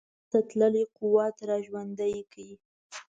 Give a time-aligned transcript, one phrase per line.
[0.03, 2.51] له لاسه تللی قوت را ژوندی کړي.